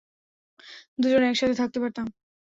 দুজনে 1.01 1.25
একসাথে 1.29 1.55
থাকতে 1.55 1.77
পারতাম। 1.79 2.05